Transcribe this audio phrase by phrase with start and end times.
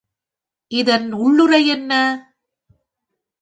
[0.71, 1.91] இதன் உள்ளுறை என்ன?